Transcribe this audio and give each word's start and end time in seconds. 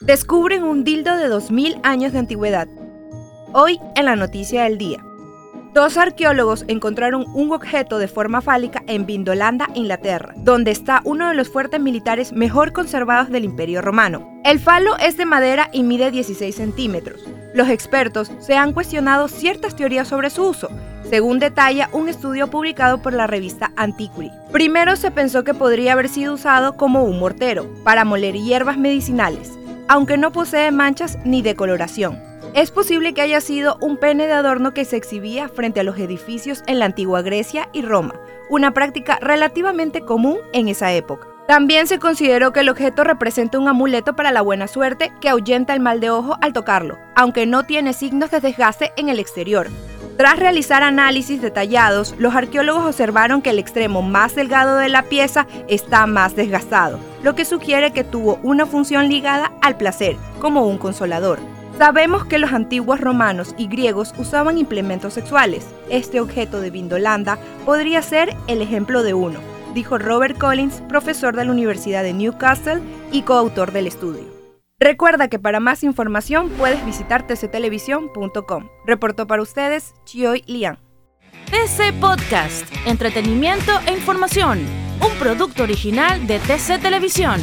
Descubren 0.00 0.62
un 0.62 0.84
dildo 0.84 1.16
de 1.16 1.26
2000 1.26 1.80
años 1.82 2.12
de 2.12 2.18
antigüedad. 2.18 2.68
Hoy 3.54 3.80
en 3.94 4.04
la 4.04 4.14
noticia 4.14 4.64
del 4.64 4.76
día. 4.76 5.02
Dos 5.72 5.96
arqueólogos 5.96 6.66
encontraron 6.68 7.24
un 7.32 7.50
objeto 7.50 7.96
de 7.96 8.06
forma 8.06 8.42
fálica 8.42 8.82
en 8.88 9.06
Vindolanda, 9.06 9.70
Inglaterra, 9.74 10.34
donde 10.36 10.70
está 10.70 11.00
uno 11.04 11.30
de 11.30 11.34
los 11.34 11.48
fuertes 11.48 11.80
militares 11.80 12.34
mejor 12.34 12.74
conservados 12.74 13.30
del 13.30 13.46
Imperio 13.46 13.80
Romano. 13.80 14.38
El 14.44 14.60
falo 14.60 14.98
es 14.98 15.16
de 15.16 15.24
madera 15.24 15.70
y 15.72 15.82
mide 15.82 16.10
16 16.10 16.54
centímetros. 16.54 17.24
Los 17.54 17.70
expertos 17.70 18.30
se 18.38 18.54
han 18.54 18.74
cuestionado 18.74 19.28
ciertas 19.28 19.76
teorías 19.76 20.08
sobre 20.08 20.28
su 20.28 20.44
uso, 20.44 20.68
según 21.08 21.38
detalla 21.38 21.88
un 21.92 22.10
estudio 22.10 22.48
publicado 22.48 23.00
por 23.00 23.14
la 23.14 23.26
revista 23.26 23.72
Antiquity. 23.76 24.30
Primero 24.52 24.94
se 24.96 25.10
pensó 25.10 25.42
que 25.42 25.54
podría 25.54 25.94
haber 25.94 26.10
sido 26.10 26.34
usado 26.34 26.76
como 26.76 27.04
un 27.04 27.18
mortero, 27.18 27.66
para 27.82 28.04
moler 28.04 28.34
hierbas 28.34 28.76
medicinales, 28.76 29.56
aunque 29.88 30.18
no 30.18 30.32
posee 30.32 30.70
manchas 30.70 31.18
ni 31.24 31.42
decoloración. 31.42 32.20
Es 32.54 32.70
posible 32.70 33.12
que 33.12 33.20
haya 33.20 33.40
sido 33.40 33.76
un 33.80 33.98
pene 33.98 34.26
de 34.26 34.32
adorno 34.32 34.72
que 34.72 34.84
se 34.84 34.96
exhibía 34.96 35.48
frente 35.48 35.80
a 35.80 35.82
los 35.82 35.98
edificios 35.98 36.62
en 36.66 36.78
la 36.78 36.86
antigua 36.86 37.22
Grecia 37.22 37.68
y 37.72 37.82
Roma, 37.82 38.14
una 38.48 38.72
práctica 38.72 39.18
relativamente 39.20 40.00
común 40.00 40.38
en 40.52 40.68
esa 40.68 40.92
época. 40.92 41.28
También 41.46 41.86
se 41.86 42.00
consideró 42.00 42.52
que 42.52 42.60
el 42.60 42.68
objeto 42.68 43.04
representa 43.04 43.58
un 43.58 43.68
amuleto 43.68 44.16
para 44.16 44.32
la 44.32 44.42
buena 44.42 44.66
suerte 44.66 45.12
que 45.20 45.28
ahuyenta 45.28 45.74
el 45.74 45.80
mal 45.80 46.00
de 46.00 46.10
ojo 46.10 46.36
al 46.40 46.52
tocarlo, 46.52 46.98
aunque 47.14 47.46
no 47.46 47.64
tiene 47.64 47.92
signos 47.92 48.30
de 48.30 48.40
desgaste 48.40 48.92
en 48.96 49.10
el 49.10 49.20
exterior. 49.20 49.68
Tras 50.16 50.38
realizar 50.38 50.82
análisis 50.82 51.42
detallados, 51.42 52.14
los 52.18 52.34
arqueólogos 52.34 52.86
observaron 52.86 53.42
que 53.42 53.50
el 53.50 53.58
extremo 53.58 54.00
más 54.00 54.34
delgado 54.34 54.76
de 54.76 54.88
la 54.88 55.02
pieza 55.02 55.46
está 55.68 56.06
más 56.06 56.34
desgastado, 56.34 56.98
lo 57.22 57.34
que 57.34 57.44
sugiere 57.44 57.92
que 57.92 58.02
tuvo 58.02 58.38
una 58.42 58.64
función 58.64 59.10
ligada 59.10 59.52
al 59.60 59.76
placer, 59.76 60.16
como 60.40 60.66
un 60.66 60.78
consolador. 60.78 61.38
Sabemos 61.76 62.24
que 62.24 62.38
los 62.38 62.54
antiguos 62.54 62.98
romanos 62.98 63.54
y 63.58 63.66
griegos 63.66 64.14
usaban 64.16 64.56
implementos 64.56 65.12
sexuales. 65.12 65.66
Este 65.90 66.18
objeto 66.20 66.62
de 66.62 66.70
Vindolanda 66.70 67.38
podría 67.66 68.00
ser 68.00 68.34
el 68.46 68.62
ejemplo 68.62 69.02
de 69.02 69.12
uno, 69.12 69.40
dijo 69.74 69.98
Robert 69.98 70.38
Collins, 70.38 70.82
profesor 70.88 71.36
de 71.36 71.44
la 71.44 71.52
Universidad 71.52 72.02
de 72.02 72.14
Newcastle 72.14 72.80
y 73.12 73.20
coautor 73.20 73.70
del 73.70 73.86
estudio. 73.86 74.35
Recuerda 74.78 75.28
que 75.28 75.38
para 75.38 75.58
más 75.58 75.82
información 75.82 76.50
puedes 76.50 76.84
visitar 76.84 77.26
tctelevisión.com. 77.26 78.68
Reportó 78.84 79.26
para 79.26 79.40
ustedes 79.40 79.94
Chioy 80.04 80.42
Lian. 80.46 80.78
TC 81.46 81.98
Podcast, 81.98 82.66
entretenimiento 82.84 83.72
e 83.86 83.92
información, 83.92 84.58
un 85.00 85.18
producto 85.18 85.62
original 85.62 86.26
de 86.26 86.38
TC 86.40 86.80
Televisión. 86.82 87.40